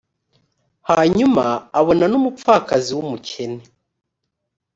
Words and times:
hanyuma 0.89 1.45
abona 1.79 2.05
n 2.11 2.13
umupfakazi 2.19 2.89
w 2.97 2.99
umukene 3.05 3.61